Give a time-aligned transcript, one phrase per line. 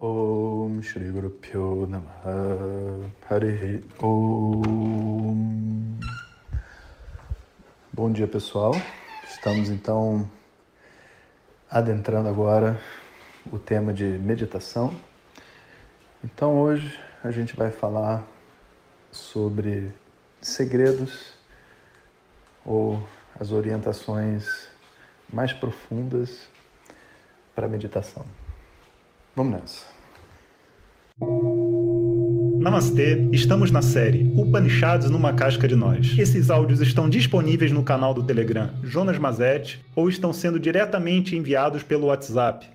[0.00, 3.10] Om Shri Guru Pyo Namaha
[4.00, 5.98] Om
[7.92, 8.76] Bom dia pessoal,
[9.28, 10.30] estamos então
[11.68, 12.80] adentrando agora
[13.50, 14.94] o tema de meditação.
[16.22, 18.24] Então hoje a gente vai falar
[19.10, 19.92] sobre
[20.40, 21.34] segredos
[22.64, 23.02] ou
[23.34, 24.68] as orientações
[25.28, 26.48] mais profundas
[27.52, 28.24] para a meditação.
[29.38, 29.86] Vamos nessa.
[32.58, 36.18] Namastê, estamos na série Upanishads numa casca de nós.
[36.18, 41.84] Esses áudios estão disponíveis no canal do Telegram Jonas Mazet ou estão sendo diretamente enviados
[41.84, 42.68] pelo WhatsApp.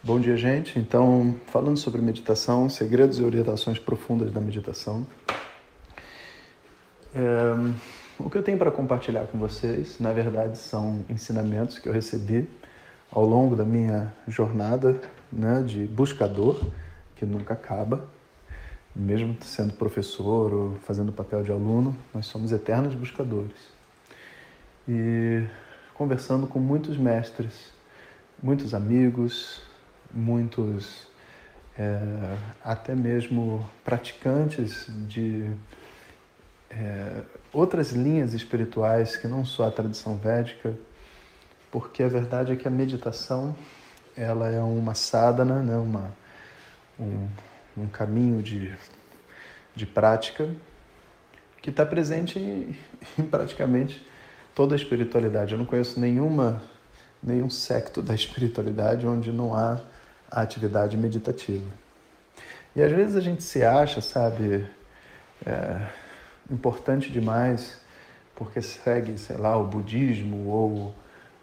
[0.00, 0.78] Bom dia, gente.
[0.78, 5.04] Então, falando sobre meditação, segredos e orientações profundas da meditação.
[7.12, 7.56] É,
[8.18, 12.48] o que eu tenho para compartilhar com vocês, na verdade, são ensinamentos que eu recebi
[13.10, 15.00] ao longo da minha jornada
[15.30, 16.64] né, de buscador,
[17.16, 18.08] que nunca acaba.
[18.94, 23.56] Mesmo sendo professor ou fazendo papel de aluno, nós somos eternos buscadores.
[24.88, 25.44] E
[25.92, 27.70] conversando com muitos mestres,
[28.42, 29.60] muitos amigos,
[30.10, 31.06] muitos
[31.78, 35.50] é, até mesmo praticantes de
[36.70, 37.22] é,
[37.52, 40.74] outras linhas espirituais que não só a tradição védica,
[41.70, 43.56] porque a verdade é que a meditação
[44.16, 45.76] ela é uma sadhana, né?
[45.76, 46.10] uma,
[46.98, 47.28] um,
[47.76, 48.74] um caminho de,
[49.74, 50.48] de prática
[51.60, 52.76] que está presente em,
[53.18, 54.06] em, praticamente
[54.54, 55.52] toda a espiritualidade.
[55.52, 56.62] Eu não conheço nenhuma,
[57.22, 59.80] nenhum secto da espiritualidade onde não há
[60.30, 61.70] a atividade meditativa.
[62.74, 64.66] E às vezes a gente se acha, sabe,
[65.44, 65.88] é,
[66.50, 67.80] importante demais
[68.34, 70.94] porque segue, sei lá, o budismo ou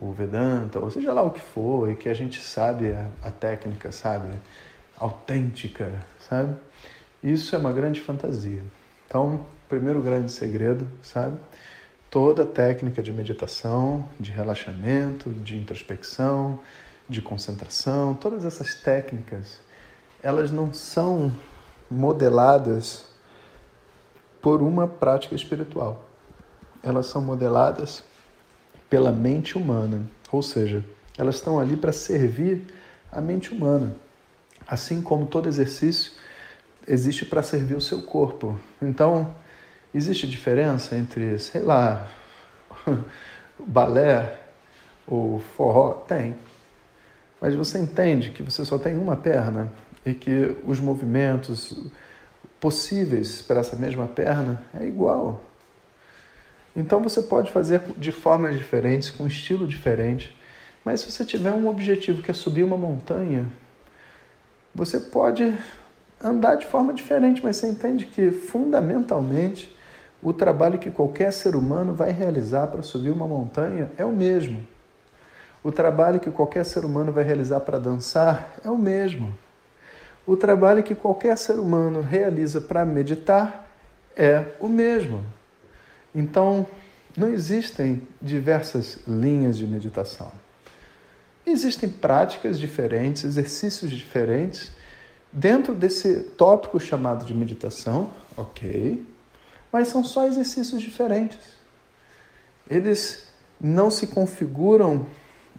[0.00, 3.30] o Vedanta, ou seja lá o que for, e que a gente sabe a, a
[3.30, 4.28] técnica, sabe,
[4.96, 6.56] autêntica, sabe?
[7.22, 8.62] Isso é uma grande fantasia.
[9.06, 11.36] Então, primeiro grande segredo, sabe?
[12.10, 16.60] Toda técnica de meditação, de relaxamento, de introspecção,
[17.08, 19.60] de concentração, todas essas técnicas,
[20.22, 21.34] elas não são
[21.90, 23.07] modeladas
[24.40, 26.04] por uma prática espiritual.
[26.82, 28.04] Elas são modeladas
[28.88, 30.84] pela mente humana, ou seja,
[31.16, 32.66] elas estão ali para servir
[33.10, 33.94] a mente humana.
[34.66, 36.12] Assim como todo exercício
[36.86, 38.58] existe para servir o seu corpo.
[38.80, 39.34] Então,
[39.92, 42.08] existe diferença entre, sei lá,
[43.58, 44.38] balé
[45.06, 45.92] ou forró?
[46.06, 46.36] Tem.
[47.40, 49.72] Mas você entende que você só tem uma perna
[50.04, 51.78] e que os movimentos,
[52.60, 55.42] possíveis para essa mesma perna é igual.
[56.74, 60.36] Então você pode fazer de formas diferentes, com estilo diferente,
[60.84, 63.46] mas se você tiver um objetivo que é subir uma montanha,
[64.74, 65.56] você pode
[66.22, 69.76] andar de forma diferente, mas você entende que fundamentalmente
[70.22, 74.66] o trabalho que qualquer ser humano vai realizar para subir uma montanha é o mesmo.
[75.62, 79.36] O trabalho que qualquer ser humano vai realizar para dançar é o mesmo.
[80.28, 83.66] O trabalho que qualquer ser humano realiza para meditar
[84.14, 85.24] é o mesmo.
[86.14, 86.66] Então,
[87.16, 90.30] não existem diversas linhas de meditação.
[91.46, 94.70] Existem práticas diferentes, exercícios diferentes
[95.32, 99.02] dentro desse tópico chamado de meditação, ok,
[99.72, 101.56] mas são só exercícios diferentes.
[102.68, 105.06] Eles não se configuram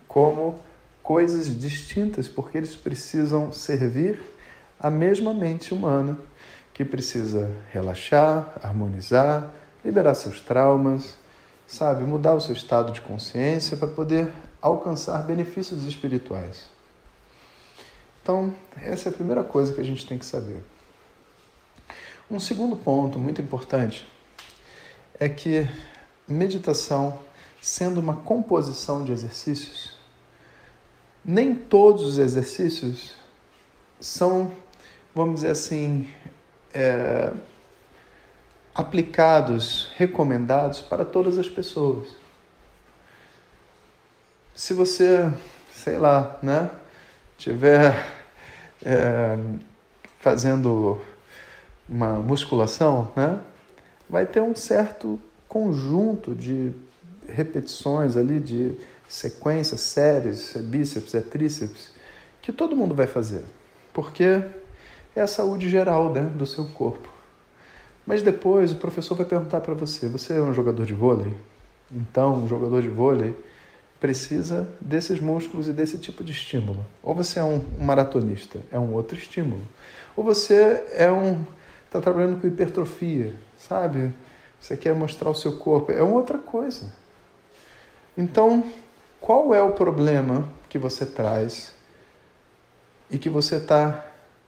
[0.07, 0.59] como
[1.01, 4.37] coisas distintas, porque eles precisam servir
[4.79, 6.17] a mesma mente humana
[6.73, 9.51] que precisa relaxar, harmonizar,
[9.83, 11.17] liberar seus traumas,
[11.67, 14.31] sabe, mudar o seu estado de consciência para poder
[14.61, 16.69] alcançar benefícios espirituais.
[18.21, 20.63] Então, essa é a primeira coisa que a gente tem que saber.
[22.31, 24.07] Um segundo ponto muito importante
[25.19, 25.67] é que
[26.27, 27.19] meditação,
[27.61, 29.97] sendo uma composição de exercícios,
[31.25, 33.15] nem todos os exercícios
[33.99, 34.51] são
[35.13, 36.09] vamos dizer assim,
[36.73, 37.31] é,
[38.73, 42.15] aplicados, recomendados para todas as pessoas.
[44.55, 45.31] Se você,
[45.73, 46.69] sei lá, né,
[47.37, 48.05] tiver
[48.83, 49.37] é,
[50.19, 51.01] fazendo
[51.87, 53.39] uma musculação, né,
[54.09, 56.73] vai ter um certo conjunto de
[57.27, 58.77] repetições ali, de
[59.07, 61.91] sequências, séries, é bíceps, é tríceps,
[62.41, 63.43] que todo mundo vai fazer.
[63.91, 64.43] Porque
[65.19, 67.09] é a saúde geral né, do seu corpo.
[68.05, 71.35] Mas depois o professor vai perguntar para você: você é um jogador de vôlei?
[71.91, 73.35] Então, um jogador de vôlei
[73.99, 76.85] precisa desses músculos e desse tipo de estímulo.
[77.03, 79.61] Ou você é um, maratonista, é um outro estímulo.
[80.15, 81.45] Ou você é um
[81.89, 84.13] está trabalhando com hipertrofia, sabe?
[84.61, 86.93] Você quer mostrar o seu corpo, é outra coisa.
[88.15, 88.63] Então,
[89.19, 91.73] qual é o problema que você traz
[93.09, 94.05] e que você está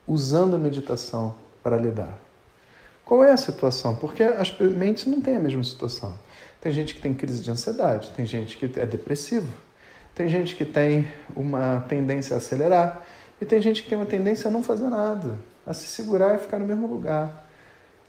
[0.07, 2.17] usando a meditação para lidar?
[3.05, 3.95] Qual é a situação?
[3.95, 6.13] Porque as mentes não têm a mesma situação.
[6.61, 9.51] Tem gente que tem crise de ansiedade, tem gente que é depressivo,
[10.13, 13.01] tem gente que tem uma tendência a acelerar
[13.41, 16.37] e tem gente que tem uma tendência a não fazer nada, a se segurar e
[16.37, 17.49] ficar no mesmo lugar.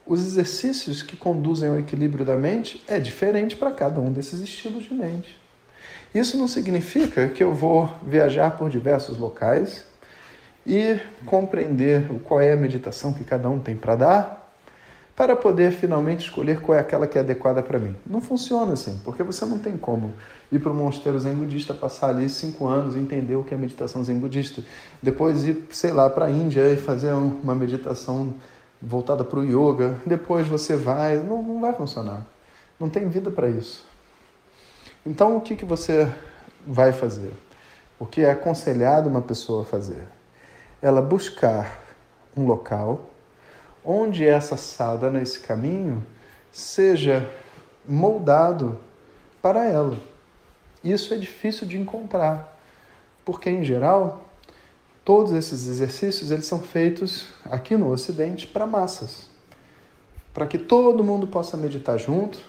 [0.05, 4.83] Os exercícios que conduzem ao equilíbrio da mente é diferente para cada um desses estilos
[4.83, 5.41] de mente.
[6.13, 9.83] Isso não significa que eu vou viajar por diversos locais
[10.65, 14.43] e compreender qual é a meditação que cada um tem para dar
[15.15, 17.95] para poder finalmente escolher qual é aquela que é adequada para mim.
[18.05, 20.13] Não funciona assim, porque você não tem como
[20.51, 23.57] ir para o mosteiro zen budista, passar ali cinco anos e entender o que é
[23.57, 24.63] meditação zen budista.
[25.01, 28.33] Depois ir, sei lá, para a Índia e fazer uma meditação
[28.81, 29.97] voltada para o yoga.
[30.05, 32.25] Depois você vai, não, não vai funcionar.
[32.79, 33.85] Não tem vida para isso.
[35.05, 36.11] Então o que, que você
[36.65, 37.33] vai fazer?
[37.99, 40.07] O que é aconselhado uma pessoa a fazer?
[40.83, 41.81] Ela buscar
[42.37, 43.09] um local
[43.83, 46.05] onde essa sadhana, esse caminho,
[46.51, 47.29] seja
[47.87, 48.79] moldado
[49.41, 49.97] para ela.
[50.83, 52.59] Isso é difícil de encontrar,
[53.23, 54.25] porque em geral
[55.05, 59.29] todos esses exercícios eles são feitos aqui no Ocidente para massas,
[60.33, 62.39] para que todo mundo possa meditar junto.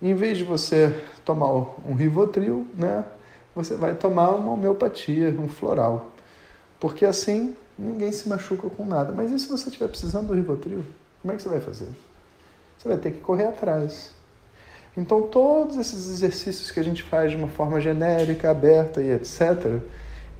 [0.00, 3.04] em vez de você tomar um Rivotril, né,
[3.54, 6.12] você vai tomar uma homeopatia, um floral,
[6.80, 9.12] porque assim ninguém se machuca com nada.
[9.12, 10.84] Mas e se você estiver precisando do Rivotril?
[11.22, 11.88] Como é que você vai fazer?
[12.76, 14.12] Você vai ter que correr atrás.
[14.96, 19.80] Então, todos esses exercícios que a gente faz de uma forma genérica, aberta e etc.,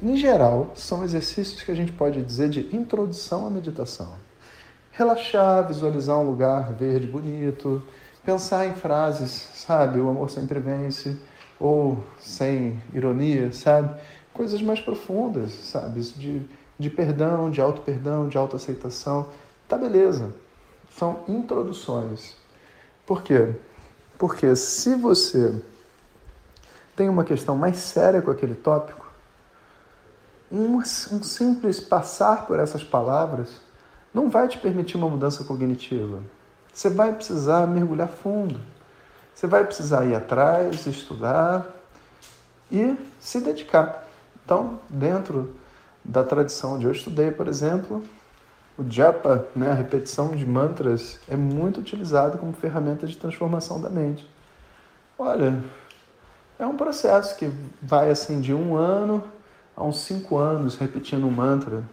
[0.02, 4.12] em geral, são exercícios que a gente pode dizer de introdução à meditação.
[4.92, 7.82] Relaxar, visualizar um lugar verde bonito,
[8.24, 10.00] pensar em frases, sabe?
[10.00, 11.16] O amor sempre vence,
[11.58, 14.00] ou sem ironia, sabe?
[14.38, 16.00] Coisas mais profundas, sabe?
[16.00, 16.48] De
[16.78, 19.28] de perdão, de auto-perdão, de autoaceitação.
[19.66, 20.32] Tá beleza.
[20.96, 22.36] São introduções.
[23.04, 23.54] Por quê?
[24.16, 25.60] Porque se você
[26.94, 29.06] tem uma questão mais séria com aquele tópico,
[30.50, 33.60] um, um simples passar por essas palavras
[34.14, 36.22] não vai te permitir uma mudança cognitiva.
[36.72, 38.60] Você vai precisar mergulhar fundo.
[39.34, 41.66] Você vai precisar ir atrás, estudar
[42.70, 44.07] e se dedicar.
[44.48, 45.56] Então, dentro
[46.02, 48.02] da tradição onde eu estudei, por exemplo,
[48.78, 53.90] o japa, né, a repetição de mantras, é muito utilizado como ferramenta de transformação da
[53.90, 54.26] mente.
[55.18, 55.62] Olha,
[56.58, 57.52] é um processo que
[57.82, 59.22] vai assim de um ano
[59.76, 61.84] a uns cinco anos repetindo um mantra.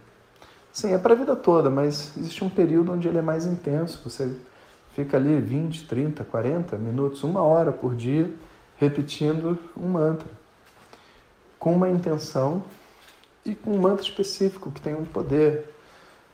[0.72, 4.02] Sim, é para a vida toda, mas existe um período onde ele é mais intenso.
[4.10, 4.34] Você
[4.94, 8.34] fica ali 20, 30, 40 minutos, uma hora por dia,
[8.78, 10.44] repetindo um mantra,
[11.66, 12.62] com uma intenção
[13.44, 15.74] e com um mantra específico que tem um poder,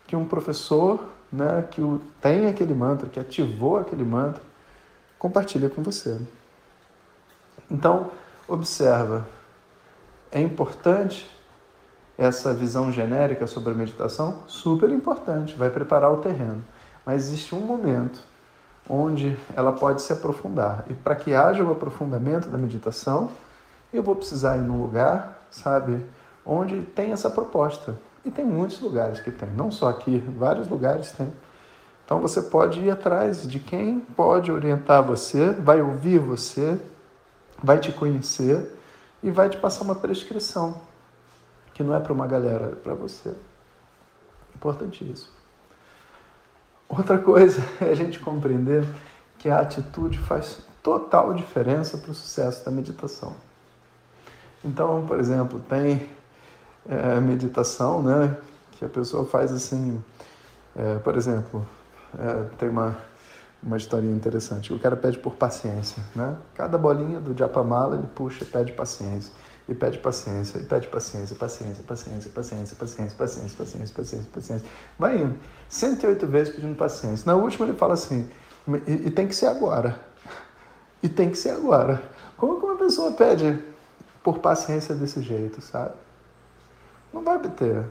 [0.05, 1.81] que um professor, né, que
[2.19, 4.43] tem aquele mantra, que ativou aquele mantra,
[5.17, 6.19] compartilha com você.
[7.69, 8.11] Então,
[8.45, 9.25] observa,
[10.29, 11.31] é importante
[12.17, 14.43] essa visão genérica sobre a meditação?
[14.47, 16.61] Super importante, vai preparar o terreno.
[17.05, 18.21] Mas existe um momento
[18.89, 20.83] onde ela pode se aprofundar.
[20.89, 23.31] E para que haja o aprofundamento da meditação,
[23.97, 26.05] eu vou precisar ir num lugar, sabe,
[26.45, 27.97] onde tem essa proposta.
[28.23, 31.31] E tem muitos lugares que tem, não só aqui, vários lugares tem.
[32.05, 36.79] Então você pode ir atrás de quem pode orientar você, vai ouvir você,
[37.63, 38.77] vai te conhecer
[39.23, 40.81] e vai te passar uma prescrição,
[41.73, 43.33] que não é para uma galera, é para você.
[44.55, 45.31] Importantíssimo.
[46.87, 48.85] Outra coisa é a gente compreender
[49.37, 53.35] que a atitude faz total diferença para o sucesso da meditação.
[54.63, 56.09] Então, por exemplo, tem
[56.87, 58.37] é, meditação, né?
[58.71, 60.03] Que a pessoa faz assim,
[60.75, 61.67] é, por exemplo,
[62.17, 62.97] é, tem uma,
[63.61, 64.73] uma historinha interessante.
[64.73, 66.35] O cara pede por paciência, né?
[66.53, 69.33] Cada bolinha do Japamala ele puxa, pede paciência
[69.67, 74.67] e pede paciência, e pede paciência, paciência, paciência, paciência, paciência, paciência, paciência, paciência, paciência.
[74.97, 75.37] Vai indo.
[75.69, 77.23] 108 vezes pedindo paciência.
[77.25, 78.29] Na última ele fala assim,
[78.87, 79.99] e, e tem que ser agora.
[81.03, 81.99] E tem que ser agora.
[82.37, 83.59] Como que uma pessoa pede
[84.23, 85.93] por paciência desse jeito, sabe?
[87.13, 87.85] não vai obter.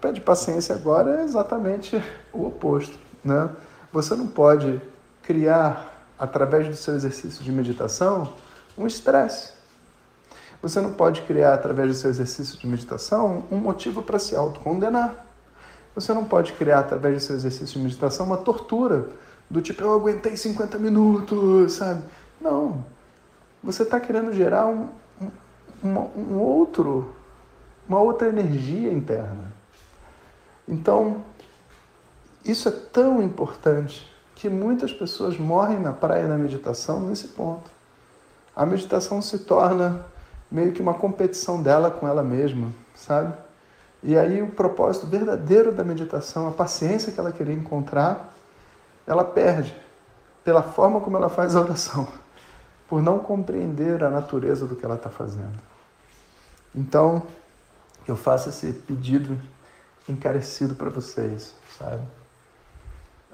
[0.00, 2.98] Pede paciência agora é exatamente o oposto.
[3.22, 3.50] Né?
[3.92, 4.80] Você não pode
[5.22, 8.34] criar, através do seu exercício de meditação,
[8.76, 9.52] um estresse.
[10.60, 15.26] Você não pode criar, através do seu exercício de meditação, um motivo para se autocondenar.
[15.94, 19.10] Você não pode criar, através do seu exercício de meditação, uma tortura
[19.48, 22.02] do tipo, eu aguentei 50 minutos, sabe?
[22.40, 22.84] Não.
[23.64, 24.90] Você está querendo gerar um,
[25.82, 27.14] um, um outro,
[27.88, 29.52] uma outra energia interna.
[30.68, 31.24] Então,
[32.44, 37.70] isso é tão importante que muitas pessoas morrem na praia na meditação nesse ponto.
[38.54, 40.04] A meditação se torna
[40.50, 43.32] meio que uma competição dela com ela mesma, sabe?
[44.02, 48.34] E aí o propósito verdadeiro da meditação, a paciência que ela queria encontrar,
[49.06, 49.74] ela perde
[50.44, 52.06] pela forma como ela faz a oração,
[52.94, 55.58] por não compreender a natureza do que ela está fazendo.
[56.72, 57.26] Então,
[58.06, 59.36] eu faço esse pedido
[60.08, 62.06] encarecido para vocês, sabe?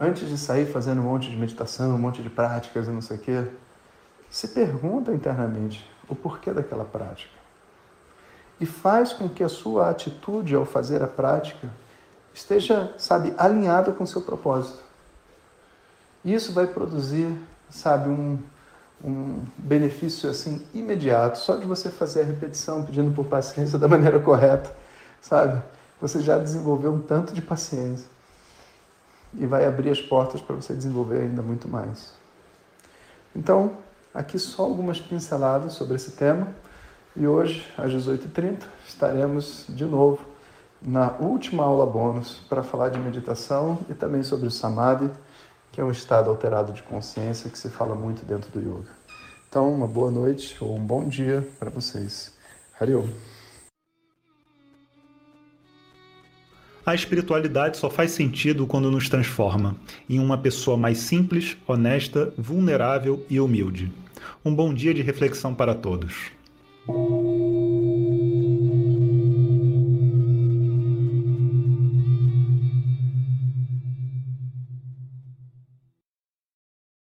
[0.01, 3.19] Antes de sair fazendo um monte de meditação, um monte de práticas e não sei
[3.19, 3.51] o quê,
[4.31, 7.35] se pergunta internamente o porquê daquela prática
[8.59, 11.69] e faz com que a sua atitude ao fazer a prática
[12.33, 14.83] esteja, sabe, alinhada com o seu propósito.
[16.25, 17.39] Isso vai produzir,
[17.69, 18.43] sabe, um,
[19.03, 21.39] um benefício assim imediato.
[21.39, 24.75] Só de você fazer a repetição pedindo por paciência da maneira correta,
[25.21, 25.63] sabe?
[26.01, 28.09] Você já desenvolveu um tanto de paciência
[29.35, 32.13] e vai abrir as portas para você desenvolver ainda muito mais.
[33.35, 33.77] Então,
[34.13, 36.49] aqui só algumas pinceladas sobre esse tema.
[37.17, 40.21] E hoje, às 18h30, estaremos de novo
[40.81, 45.11] na última aula bônus para falar de meditação e também sobre o Samadhi,
[45.73, 48.91] que é um estado alterado de consciência que se fala muito dentro do yoga.
[49.49, 52.33] Então, uma boa noite ou um bom dia para vocês.
[52.79, 53.09] Hariom.
[56.85, 59.77] A espiritualidade só faz sentido quando nos transforma
[60.09, 63.93] em uma pessoa mais simples, honesta, vulnerável e humilde.
[64.45, 66.33] Um bom dia de reflexão para todos.